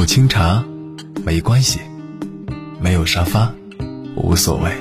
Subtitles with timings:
[0.00, 0.64] 有清茶，
[1.26, 1.78] 没关系；
[2.80, 3.52] 没有沙发，
[4.16, 4.72] 无所谓。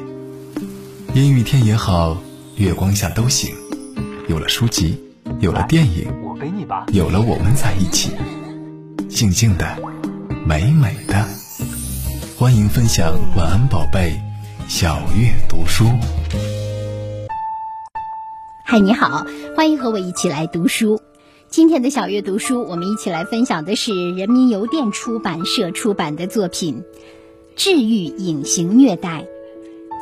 [1.14, 2.16] 阴雨天也好，
[2.56, 3.54] 月光下都行。
[4.30, 4.98] 有了书籍，
[5.42, 6.08] 有了电影，
[6.94, 8.12] 有了我们在一起，
[9.10, 9.78] 静静的，
[10.46, 11.28] 美美的。
[12.38, 14.18] 欢迎分享晚安宝贝，
[14.70, 15.84] 小月读书。
[18.64, 20.98] 嗨，你好，欢迎和我一起来读书。
[21.52, 26.84] 今天的小月读书，我们一起来分享的是人民邮电出版社出版的作品
[27.56, 29.26] 《治愈隐形虐待：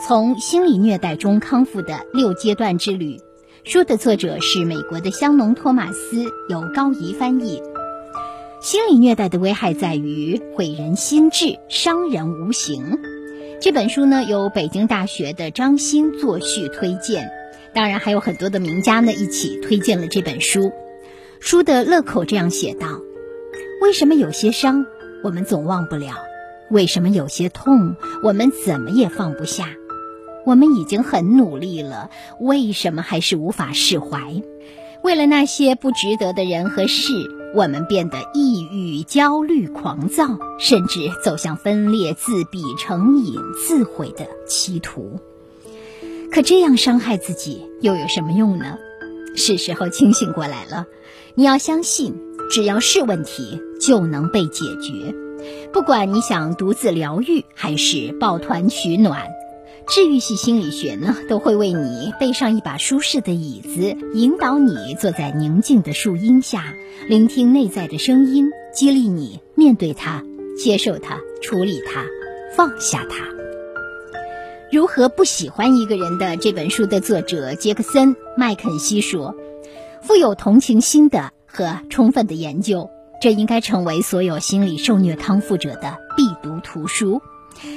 [0.05, 3.15] 从心理虐待中康复的六阶段之旅》。
[3.63, 7.61] 书的作者是美国的香农·托马斯，由高怡翻译。
[8.61, 12.99] 心理虐待的危害在于毁人心智，伤人无形。
[13.61, 17.29] 这本书呢，由北京大学的张欣作序推荐。
[17.73, 20.73] 当然，还有很多的名家呢一起推荐了这本书。
[21.39, 22.99] 书的乐口这样写道
[23.81, 24.85] ：“为什么有些伤
[25.23, 26.15] 我们总忘不了？
[26.69, 29.69] 为什么有些痛我们怎么也放不下？
[30.45, 34.41] 我们已经很努力了，为什么还是无法释怀？
[35.03, 37.13] 为了那些不值得的人和事，
[37.55, 43.35] 我们变得抑郁、焦虑、狂躁，甚至走向分裂、自闭、成瘾、
[43.65, 45.19] 自毁的歧途。
[46.31, 48.77] 可这样伤害自己又有什么用呢？
[49.35, 50.87] 是时候清醒过来了。”
[51.39, 52.15] 你要相信，
[52.49, 55.13] 只要是问题就能被解决。
[55.71, 59.27] 不管你想独自疗愈还是抱团取暖，
[59.87, 66.73] 治愈系心理学呢都会为你备上一把舒适的椅子，引导你坐在宁静的树荫下，
[67.07, 70.23] 聆听内在的声音，激励你面对它、
[70.57, 72.03] 接受它、处理它、
[72.55, 73.27] 放下它。
[74.71, 79.35] 如何不喜欢一个人的这本书的作者杰克森·麦肯锡说。
[80.07, 82.89] 富有同情心的和充分的研究，
[83.21, 87.21] 这应该成为所有心理受虐康复者的必读图书。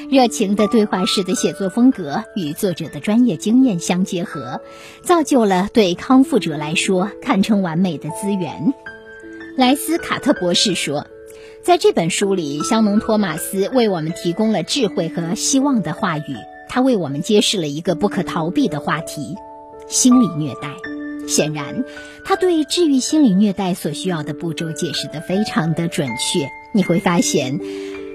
[0.09, 4.61] 热情的对话式的写作风格与作者的专业经验相结合，
[5.02, 8.73] 造就了对康复者来说堪称完美的资源。
[9.57, 11.08] 莱斯卡特博士说，
[11.64, 16.36] 在这本书里，香农托马斯为我们提供了智慧和希望的话语，
[16.68, 19.35] 他为我们揭示了一个不可逃避的话题：
[19.89, 20.77] 心理虐待。
[21.27, 21.85] 显然，
[22.25, 26.48] 他对治愈心理虐待所需要的步骤解释得非常的准确。
[26.73, 27.58] 你会发现，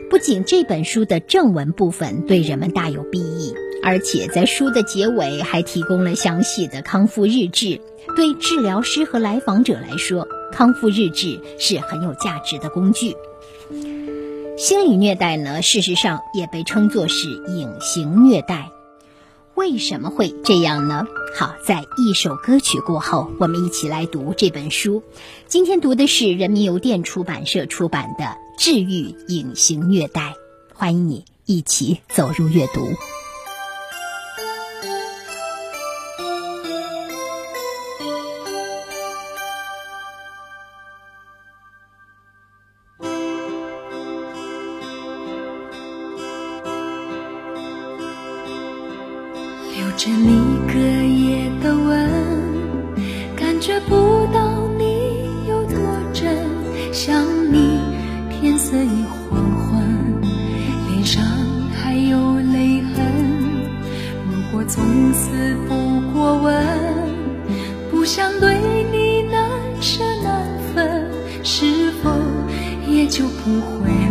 [0.09, 7.81] 不仅这本书的正文部分对人们大有裨益，而且在书的结尾还提供了详细的康复日志。
[8.15, 13.15] 对治疗师和来访者来说，康复日志是很有价值的工具。
[14.57, 18.69] 心理虐待呢，事实上也被称作是隐形虐待。
[19.55, 21.07] 为什么会这样呢？
[21.37, 25.01] 好，在一首歌曲过后，我们一起来读这本书。
[25.47, 28.25] 今天读的是人民邮电出版社出版的
[28.57, 30.21] 《治愈隐形虐待》，
[30.73, 32.81] 欢迎你一起走入阅读。
[73.17, 74.04] 就不会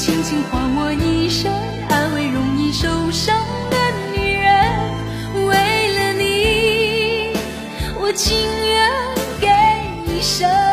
[0.00, 1.52] 轻轻唤我一声，
[1.90, 3.36] 安慰容易受伤
[3.70, 3.76] 的
[4.16, 5.44] 女人？
[5.46, 5.52] 为
[5.94, 7.36] 了你，
[8.00, 8.90] 我情愿
[9.38, 9.46] 给
[10.10, 10.69] 一生。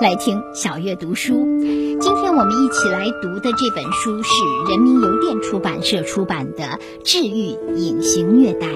[0.00, 1.32] 来听小月读书。
[2.00, 4.30] 今天我们一起来读的这本书是
[4.70, 6.64] 人民邮电出版社出版的
[7.02, 8.66] 《治愈隐形虐待》。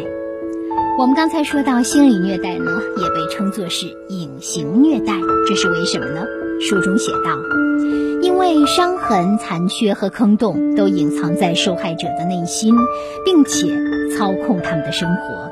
[0.99, 5.13] 我们刚才说到心理虐待呢，也被称作是隐形虐待，
[5.47, 6.25] 这是为什么呢？
[6.61, 7.37] 书中写道，
[8.23, 12.75] 因为伤痕、残缺和坑洞都隐藏在受害者的内心，
[13.27, 13.69] 并且
[14.17, 15.50] 操控他们的生活。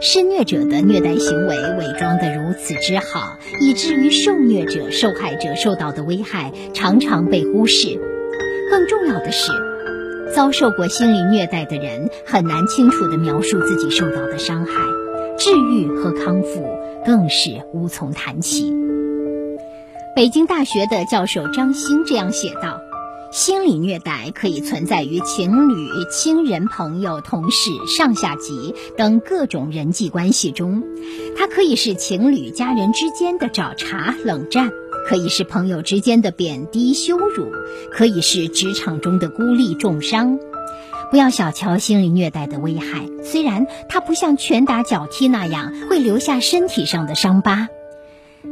[0.00, 7.98] 施虐者的虐待行为伪装得如此之好，以至于受虐者、受害者受到的危害常常被忽视。
[8.70, 9.50] 更重要的是，
[10.34, 14.72] 遭受过心理虐待的人很难清楚地描述自己受到的伤害，
[15.36, 16.68] 治愈和康复
[17.04, 18.72] 更是无从谈起。
[20.14, 22.87] 北京大学的教授张欣这样写道。
[23.30, 25.74] 心理虐待可以存在于情侣、
[26.10, 30.82] 亲人、朋友、同事、上下级等各种人际关系中，
[31.36, 34.70] 它可以是情侣、家人之间的找茬、冷战，
[35.06, 37.52] 可以是朋友之间的贬低、羞辱，
[37.92, 40.38] 可以是职场中的孤立、重伤。
[41.10, 47.68] 不要小瞧心理虐待的危害，虽然它不像拳打脚踢那样会留下身体上的伤疤，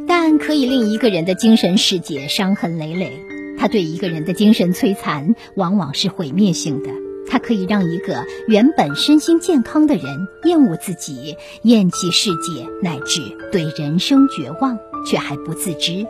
[0.07, 3.11] 但可以令一个人的精神世界伤痕累累。
[3.57, 6.89] 它对一个人的精神摧残往往是毁灭性的，
[7.27, 13.21] 它可以让一个原本身心健康的人厌恶自己、厌弃世界，乃至
[13.51, 16.05] 对人生绝望，却还不自知。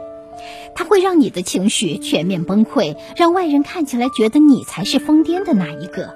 [0.76, 6.14] 它会让你的情绪全面崩溃，让外人看起来觉得你才是疯癫的那一个。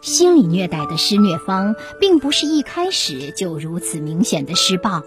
[0.00, 5.02] 心理虐待的施虐方并不是一开始就如此明显的施暴，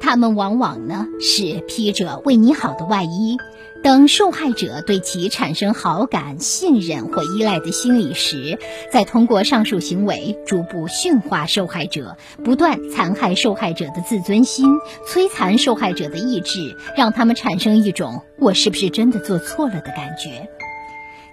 [0.00, 3.36] 他们往往呢是披着为你好的外衣。
[3.84, 8.58] 等受害者对其产生好感、信任或依赖的心理时，
[8.90, 14.70] 再通过上述行为逐步驯化受害者，不断残害受害者的自尊心，
[15.06, 20.48] 摧残受害者的意志，让他们产生一种“我是不是真的做错了”的感觉。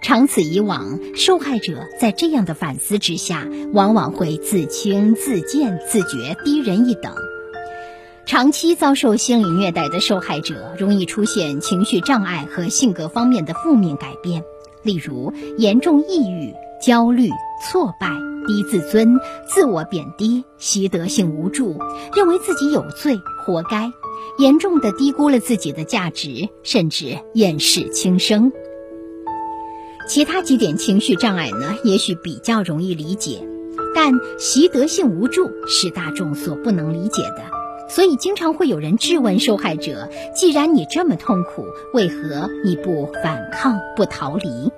[0.04, 7.16] 长此以往，受害者在这样的反思之下，往往会自轻自贱、自觉低人一等。
[8.32, 14.46] 长期遭受心理虐待的受害者，容易出现情绪障碍和性格方面的负面改变，
[14.84, 17.30] 例如严重抑郁、焦虑、
[17.70, 18.08] 挫败、
[18.48, 19.20] 低自尊、
[19.54, 21.78] 自我贬低、习得性无助，
[22.16, 23.92] 认为自己有罪、活该，
[24.38, 28.54] 严重的低估了自己的价值，甚至厌世轻生。
[30.08, 33.46] 其他几点情绪障碍呢，也许比较容易理解，
[33.94, 37.61] 但习得性无助是大众所不能理解的。
[37.94, 44.72] 所以，经常会有人质问受害者：“既然你这么痛苦，为何你不反抗、不逃离？”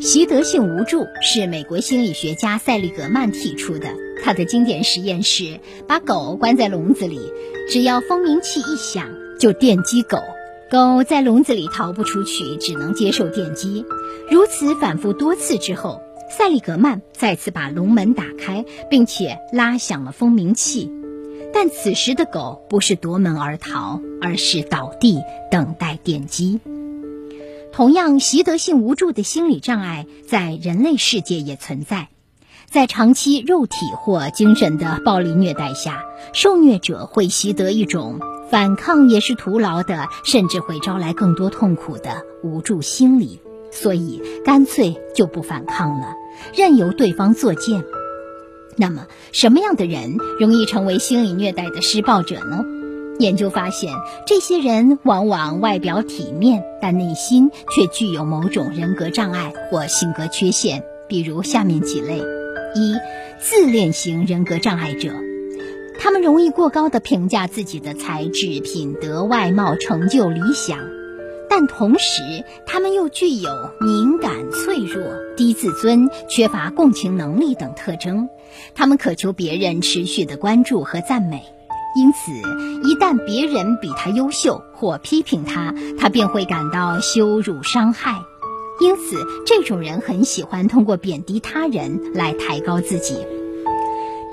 [0.00, 3.88] 习得性无助是美国心理学家塞利格曼提出的。
[4.22, 5.58] 他的经典实验是
[5.88, 7.18] 把狗关在笼子里，
[7.68, 9.08] 只要蜂鸣器一响
[9.38, 10.18] 就电击狗，
[10.70, 13.84] 狗在笼子里逃不出去，只能接受电击。
[14.30, 20.90] 如此反复多次之后，塞利格曼再次把笼门打开，并且拉响了蜂鸣器。
[21.54, 26.60] 但此时的狗不是夺门而逃，而是倒地等待电击。
[27.72, 32.08] 同样，习得性无助的心理障碍在人类世界也存在。
[32.66, 38.18] 在长期肉体或精神的暴力虐待下，受虐者会习得一种
[38.50, 46.14] 反抗也是徒劳的，甚至会招来更多痛苦的无助心理，所以干脆就不反抗了，
[46.54, 47.84] 任由对方作践。
[48.76, 52.64] 那么，什么样的人容易成为心理虐待的施暴者呢？
[53.20, 53.92] 研究发现，
[54.26, 62.18] 这些人往往外表体面，但内心却具有某种人格障碍或性格缺陷，比如下面几类：
[62.74, 62.96] 一、
[63.38, 65.12] 自恋型人格障碍者，
[66.00, 70.80] 他们容易过高的评价自己的才智、品德、外貌、成就、理想，
[71.56, 73.48] 但同时他们又具有
[73.80, 75.04] 敏感、脆弱、
[75.36, 78.28] 低自尊、缺乏共情能力等特征。
[78.74, 81.44] 他们渴求别人持续的关注和赞美，
[81.94, 82.32] 因此
[82.82, 88.20] 一旦别人比他优秀或批评他，他便会感到羞辱、伤害。
[88.80, 93.14] 因此，这种人很喜欢通过贬低他人来抬高自己。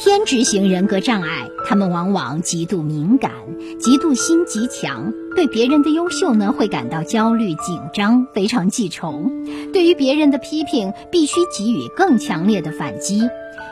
[0.03, 3.33] 偏执型人格障碍，他们往往极度敏感，
[3.79, 9.29] 嫉妒心极强，对别人的优秀呢会感到焦虑、紧张，非常记仇。
[9.71, 13.29] 对于别人的批评，必须给予更强烈的反击。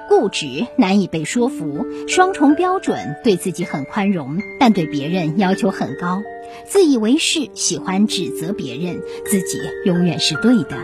[0.07, 6.19] 固执，难以被说服；双重标准，对自己很宽容，但对别人要求很高；
[6.67, 10.77] 自以为是，喜欢指责别人，自己永远是对的；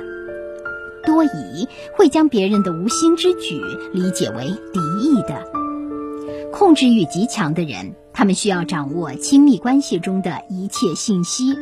[1.06, 3.62] 多疑，会将别人的无心之举
[3.94, 5.36] 理解为敌意的；
[6.52, 11.56] 控制欲极强的人，他们需要掌握亲密关系中的一切信息，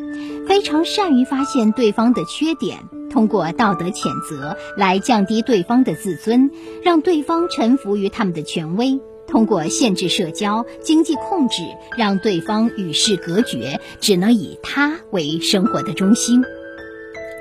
[0.48, 2.78] 非常善于发现对方的缺点。
[3.10, 6.50] 通过道德谴责来降低对方的自尊，
[6.82, 8.98] 让对方臣服于他们的权威；
[9.28, 11.62] 通过限制社交、经济控制，
[11.96, 16.42] 让对方与世隔绝，只能以他为生活的中心。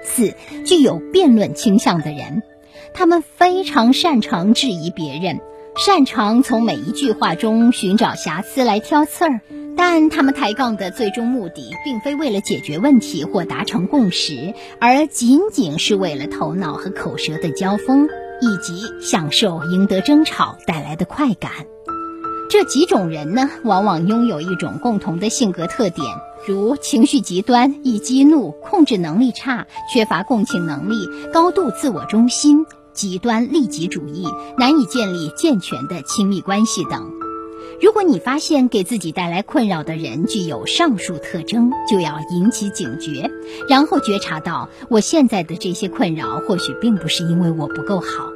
[0.04, 0.34] 四、
[0.66, 2.44] 具有辩论倾向的人，
[2.94, 5.40] 他们非常擅长质疑别人，
[5.78, 9.42] 擅长从每一句话中寻找瑕疵来挑刺儿。
[9.76, 18.08] 但他们抬杠的最终目的，并非为了解决问题或达成共识，而仅仅是为了头脑和口舌的交锋，
[18.40, 21.52] 以及享受赢得争吵带来的快感。
[22.52, 26.06] 这几种人呢，往往拥有一种共同的性格特点，
[26.46, 30.96] 如情绪极端、易激怒、控制能力差、缺乏共情能力、
[31.32, 37.12] 高度自我中心、极端利己主义、难以建立健全的亲密关系等。
[37.82, 43.30] 如果你发现给自己带来困扰的人具有上述特征，就要引起警觉，
[43.70, 48.30] 然后觉察到我现在的这些困扰或许并不是因为我不够好。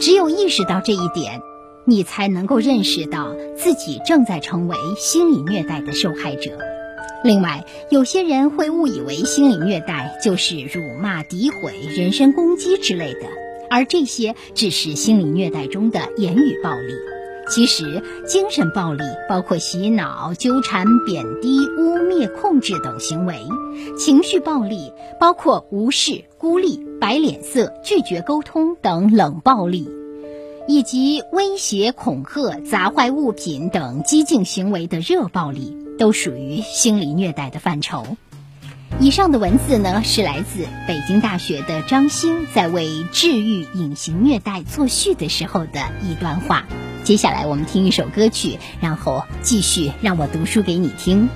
[0.00, 1.40] 只有意识到这一点，
[1.84, 6.73] 你才能够认识到自己正在成为心理虐待的受害者。
[7.24, 13.20] 另外，有些人会误以为心理虐待就是辱骂、诋毁、人身攻击之类的，
[13.70, 16.92] 而这些只是心理虐待中的言语暴力。
[17.48, 23.34] 其实，精神暴力包括洗脑、纠缠、贬低、污蔑、控制等行为；
[23.98, 29.88] 情绪暴力包括无视、孤立、摆脸色、拒绝沟通等冷暴力，
[30.66, 38.16] 以及威胁、恐吓、砸坏物品等激进行为的热暴力，都属于心理虐待的范畴。
[39.00, 46.64] 以上的文字呢，是来自北京大学的张欣在为治愈隐形虐待作序的时候的一段话。
[47.02, 51.28] 接下来我们听一首歌曲，然后继续让我读书给你听。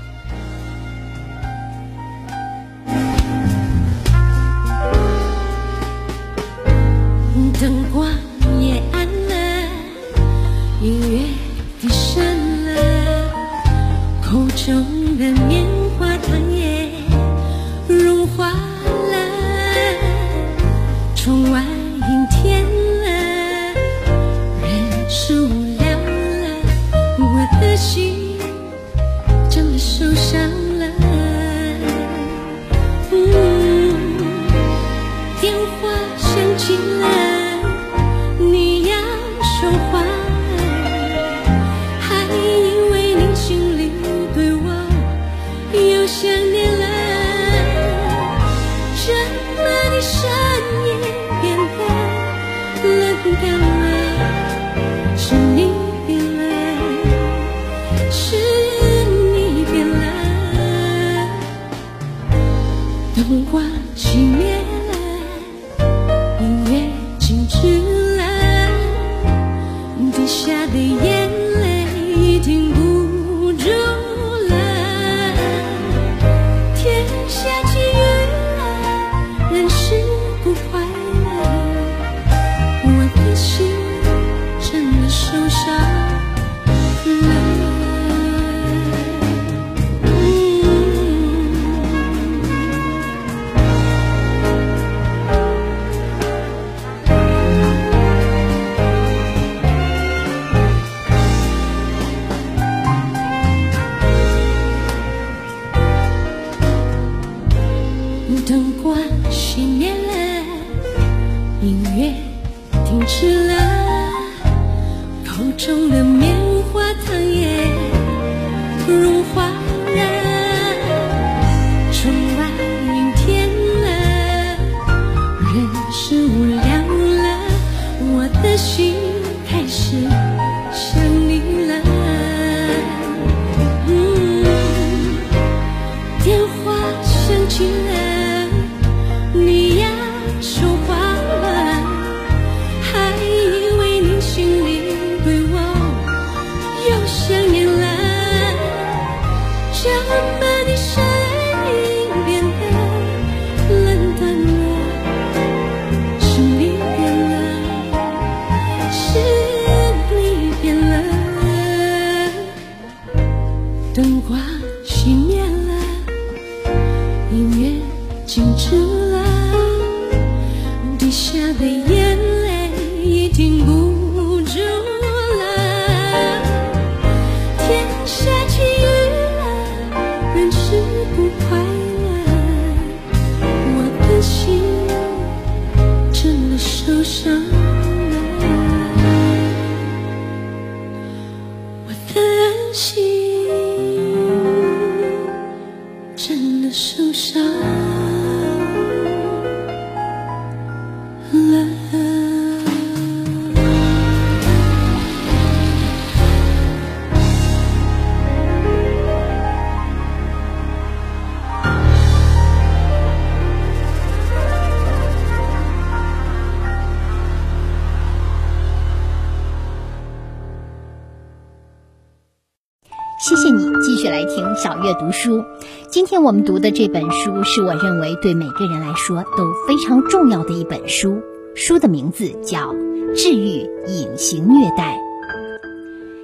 [224.59, 225.45] 小月读书。
[225.89, 231.23] 今天我们读的这本书是我认为对每个人来说都非常重要的一本书，
[231.55, 232.73] 书的名字叫
[233.15, 234.97] 《治愈隐形虐待》。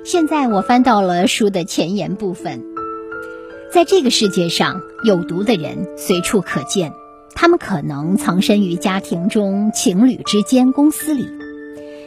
[0.05, 2.65] 现在我翻到了书的前言部分，
[3.73, 6.93] 在这个世界上，有毒的人随处可见，
[7.37, 11.25] 他们可能藏身于家庭中、情侣之间、公司里。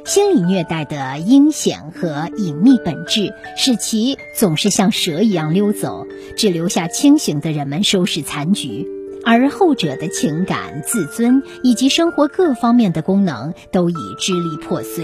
[0.07, 8.87] 心理虐待的阴险和隐秘本质，使其总是像蛇一样溜走，只留下清醒的人们收拾残局，
[9.25, 15.03] 而后者的情感、自尊以及生活各方面的功能都已支离破碎。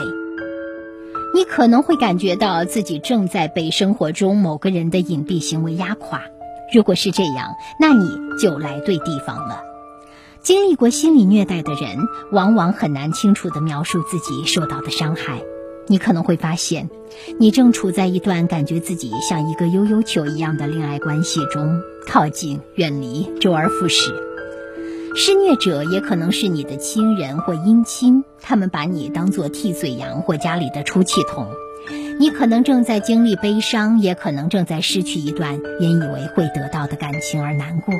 [1.35, 6.21] 你可能会感觉到自己正在被生活中某个人的隐蔽行为压垮，
[6.73, 8.07] 如果是这样，那你
[8.39, 9.72] 就来对地方了。
[10.43, 11.97] 经历过心理虐待的人，
[12.33, 15.41] 往往很难清楚地描述自己受到的伤害。
[15.87, 16.89] 你可能会发现，
[17.39, 21.79] 你正处在一段感觉自己像一个悠悠球一样的恋爱关系中，
[22.09, 24.13] 靠近、远离，周而复始。
[25.15, 31.47] 施虐者也可能是你的亲人或姻亲，他们把你当作替罪羊或家里的出气筒。
[32.19, 37.93] 你可能正在经历悲伤，也可能正在失去一段原以为会得到的感情而难过。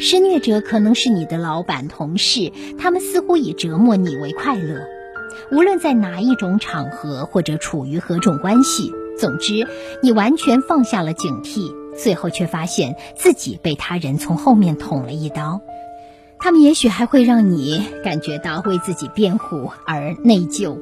[0.00, 4.86] 施虐者可能是你的老板、同事，他们似乎以折磨你为快乐。
[5.50, 9.66] 无论在哪一种场合或者处于何种关系，总之，
[10.02, 15.60] 你完全放下了警惕，最后却发现自己被他人从后面捅了一刀。
[16.38, 20.76] 他们也许还会让你感觉到为自己辩护而内疚。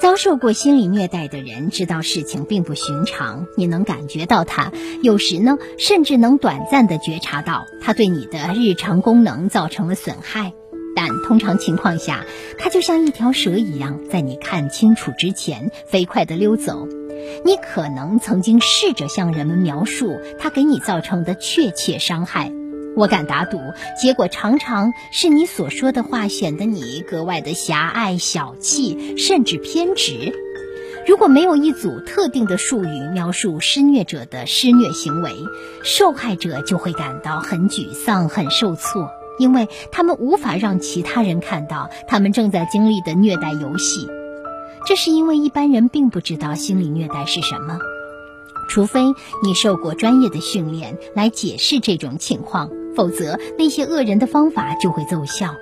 [0.00, 10.54] 遭受过心理虐待的人知道事情并不寻常，你能感觉到它，有时呢，甚至能短暂地觉察到它对你的日常功能造成了损害。
[10.96, 12.24] 但通常情况下，
[12.58, 16.88] 它就像一条蛇一样，在你看清楚之前飞快地溜走。
[17.44, 22.50] 你可能曾经试着向人们描述它给你造成的确切伤害。
[22.96, 23.58] 我敢打赌，
[24.00, 30.32] 结果常常是你所说的话显得你格外的狭隘、小气，甚至偏执。
[31.06, 35.32] 如果没有一组特定的术语描述施虐者的施虐行为，
[35.82, 44.08] 受害者就会感到很沮丧、很受挫，因为他们无法让其他人看到他们正在经历的虐待游戏。
[44.86, 47.78] 这是因为一般人并不知道心理虐待是什么。
[48.68, 49.00] 除非
[49.42, 55.54] 你受过专业的训练来解释这种情况，否则那些恶人的方法就会奏效。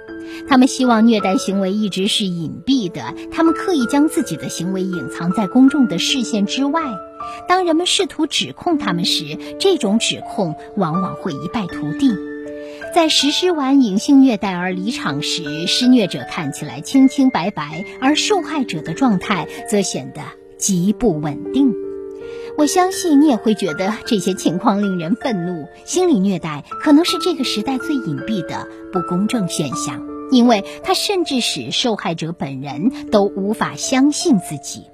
[0.49, 6.83] 他们希望虐待行为一直是隐蔽的，他们刻意将自己的行为隐藏在公众的视线之外。
[7.49, 12.13] 当人们试图指控他们时，这种指控往往会一败涂地。
[12.93, 20.23] 在实施完隐性虐待而离场时，施虐者看起来清清白白，而受害者的状态则显得
[20.59, 21.73] 极不稳定。
[22.59, 25.69] 我相信你也会觉得这些情况令人愤怒。
[25.85, 34.87] 心理虐待可能是这个时代最隐蔽的不公正现象，因为它甚至使受害者本人都无法相信自己。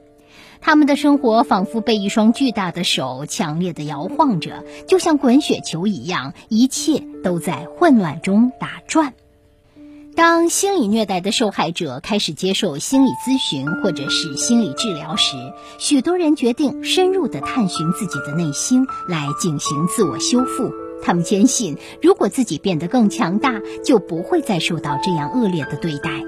[0.60, 9.14] 他们的生活仿佛被一双巨大的手强烈的摇晃着，就像滚雪球一样，一切都在混乱中打转。
[10.16, 15.36] 当心理虐待的受害者开始接受心理咨询或者是心理治疗时，
[15.78, 20.72] 许多人决定深入的探寻自己的内心，来进行自我修复。
[21.02, 26.22] 他们坚信，如果自己变得更强大，就不会再受到这样恶劣的对待。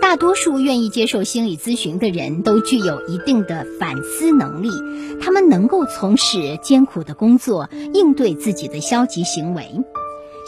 [0.00, 4.70] 大多数愿意接受心理咨询的人都具有一定的反思能力，
[5.20, 9.70] 他们能够从事艰苦的工作，应对自己的消极行为。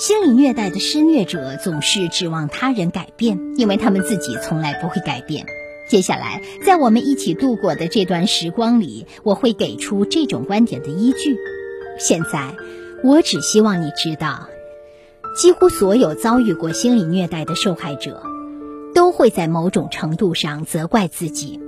[0.05, 5.47] 心理虐待的施虐者总是指望他人改变，因为他们自己从来不会改变。
[5.89, 11.37] 接下来，在我们一起度过的这段时光里，我会给出这种观点的依据。
[12.01, 12.53] 现在，
[13.05, 14.49] 我只希望你知道，
[15.37, 18.25] 几乎所有遭遇过心理虐待的受害者。
[18.97, 21.61] 都会在某种程度上责怪自己。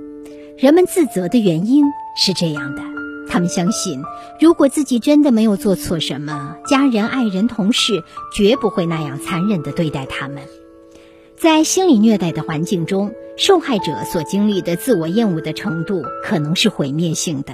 [0.57, 1.85] 人们自责的原因
[2.17, 2.81] 是这样的：
[3.29, 4.03] 他们相信，
[4.39, 10.43] 如果自己真的没有做错什么，家人、爱人、同事绝不会那样残忍地对待他们。
[11.37, 17.53] 在心理虐待的环境中，受害者所经历的自我厌恶的程度可能是毁灭性的。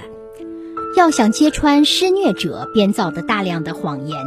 [0.96, 4.18] 要想揭穿施虐者编造的大量的谎言，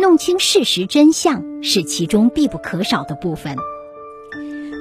[0.00, 3.56] 弄清事实真相，是其中必不可少的部分。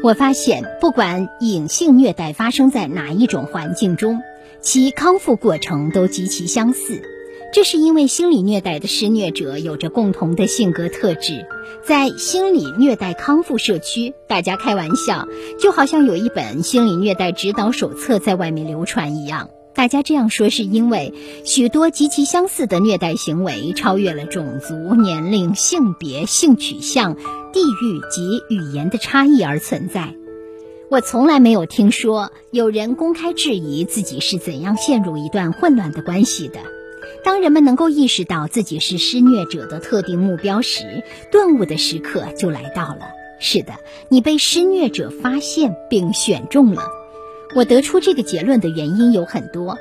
[0.04, 4.20] 我发现，不管隐性虐待发生在哪一种环境中，
[4.64, 7.02] 其康复过程都极其相似。
[7.52, 11.46] 这是因为心理虐待的施虐者有着共同的性格特质。
[11.86, 15.28] 在心理虐待康复社区，大家开玩笑，
[15.60, 19.50] 就好像有一本心理虐待指导手册在外面流传一样。
[19.76, 27.16] 大家这样说，是因为许多极其相似的虐待行为超越了种族、年龄、性别、性取向、
[27.52, 30.16] 地域及语言的差异而存在。
[30.94, 36.60] 我从来没有听说有人公开质疑自己是怎样陷入一段混乱的关系的。
[37.26, 43.08] 当人们能够意识到自己是施虐者的特定目标时，顿悟的时刻就来到了。
[43.40, 43.74] 是的，
[44.10, 46.84] 你被施虐者发现并选中了。
[47.56, 49.80] 我得出这个结论的原因有很多。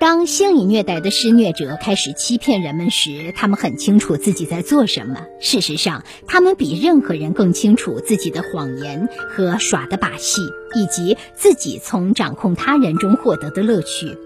[0.00, 5.26] 当心理虐待的施虐者开始欺骗人们时，他们很清楚自己在做什么。
[5.40, 10.42] 事实上，他们比任何人更清楚自己的谎言和耍的把戏，
[10.74, 14.18] 以及自己从掌控他人中获得的乐趣。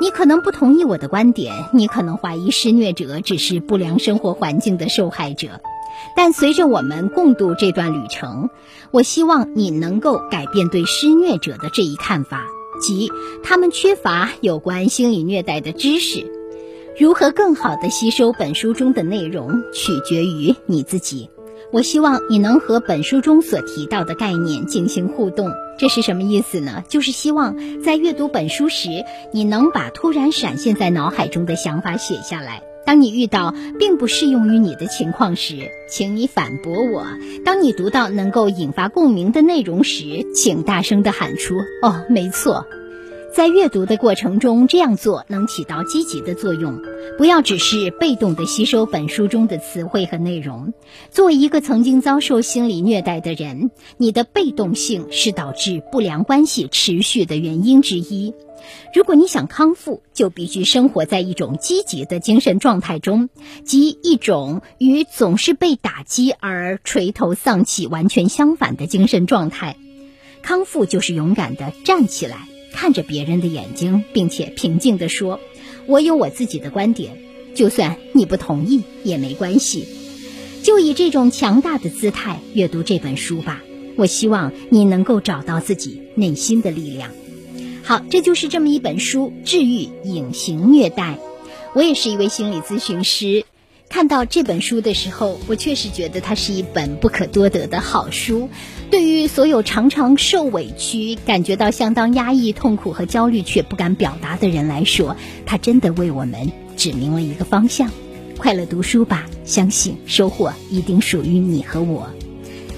[0.00, 5.60] 你可能不同意我的观点，你可能怀疑施虐者只是不良生活环境的受害者。
[6.16, 8.48] 但随着我们共度这段旅程，
[8.90, 12.46] 我希望你能够改变对施虐者的这一看法，
[12.80, 13.10] 即
[13.42, 16.30] 他们缺乏有关心理虐待的知识。
[16.98, 21.30] 如何更好地吸收本书中的内容，取决于你自己。
[21.72, 25.50] 我希望你能和本书中所提到的概念进行互动。
[25.78, 26.84] 这是什么意思呢？
[26.88, 28.88] 就是希望在阅读本书时，
[29.32, 32.62] 你能把突然闪现在脑海中的想法写下来。
[32.90, 37.04] 当你遇到并不适用于你的情况时，请你反驳我；
[37.44, 41.54] 当你读到能够引发共鸣的内容时，请大声地喊出
[41.86, 42.66] “哦，没错”。
[43.32, 46.82] 在阅读的过程中，这样做能起到积极的作用。
[47.16, 50.74] 不要只是被动地吸收本书中的词汇和内容。
[51.12, 58.34] 作为一个曾经遭受心理虐待的人，你的被动性是导致不良关系持续的原因之一。
[58.94, 63.28] 如果你想康复，就必须生活在一种积极的精神状态中，
[63.64, 69.76] 即一种与总是被打击而垂头丧气完全相反的精神状态。
[70.42, 75.40] 康复就是勇敢地站起来，看着别人的眼睛，并且平静地说
[75.86, 77.18] ：“我有我自己的观点，
[77.54, 79.86] 就算你不同意也没关系。”
[80.62, 83.62] 就以这种强大的姿态阅读这本书吧。
[83.96, 87.10] 我希望你能够找到自己内心的力量。
[87.90, 91.18] 好，这就是这么一本书，治愈隐形虐待。
[91.74, 93.44] 我也是一位心理咨询师，
[93.88, 98.48] 看到这本书的时候，我确实觉得它是一本不可多得的好书。
[98.92, 107.90] 对于所有常常受委屈、感觉到相当压抑、痛苦和焦虑却不敢表达的人来说，它真的为我们指明了一个方向。
[108.38, 112.08] 快乐读书吧，相信收获一定属于你和我。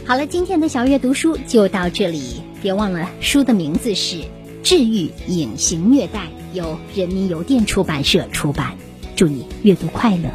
[0.07, 4.23] 好了，今天的小月读书就到这里，别忘了书的名字是。
[4.63, 8.77] 治愈隐形虐待，由人民邮电出版社出版。
[9.17, 10.31] 祝你阅读快乐。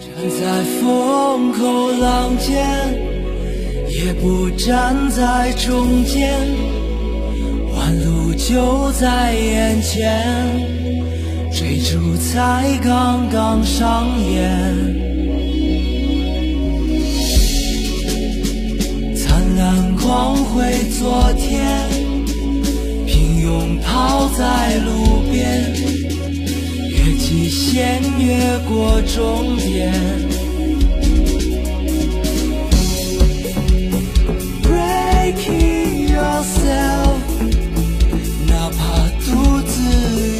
[0.00, 2.66] 站在风口浪尖，
[3.88, 6.34] 也不站在中间，
[7.74, 10.24] 弯路就在眼前，
[11.52, 15.06] 追逐才刚刚上演。
[19.14, 20.64] 灿烂光辉
[20.98, 21.95] 昨天。
[23.46, 25.72] 拥抱在路边，
[26.90, 29.92] 越极限越过终点。
[34.64, 37.20] Breaking Yourself，
[38.48, 40.35] 哪怕独自。